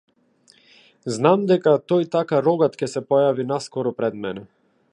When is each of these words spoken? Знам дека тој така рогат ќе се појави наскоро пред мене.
Знам 1.17 1.43
дека 1.51 1.73
тој 1.91 2.07
така 2.15 2.39
рогат 2.47 2.79
ќе 2.81 2.89
се 2.95 3.05
појави 3.13 3.47
наскоро 3.53 3.93
пред 4.01 4.19
мене. 4.25 4.47